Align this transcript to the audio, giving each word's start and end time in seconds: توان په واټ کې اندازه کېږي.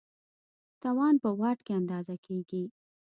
توان 0.81 1.13
په 1.23 1.29
واټ 1.39 1.59
کې 1.65 1.73
اندازه 1.81 2.15
کېږي. 2.25 2.63